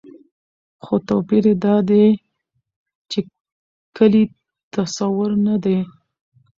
خو 0.83 0.95
توپير 1.07 1.45
يې 1.49 1.55
دا 1.65 1.75
دى، 1.89 2.05
چې 3.11 3.19
کلي 3.97 4.23
تصور 4.75 5.29
نه 5.45 5.55
دى 5.63 5.77